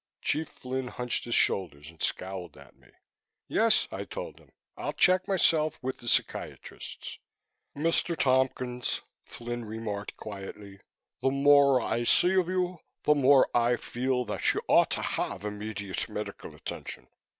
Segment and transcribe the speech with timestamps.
[0.23, 2.89] Chief Flynn hunched his shoulders and scowled at me.
[3.47, 7.19] "Yes," I told him, "I'll check myself with the psychiatrists."
[7.77, 8.17] "Mr.
[8.17, 10.79] Tompkins," Flynn remarked quietly,
[11.21, 15.45] "the more I see of you the more I feel that you ought to have
[15.45, 17.07] immediate medical attention."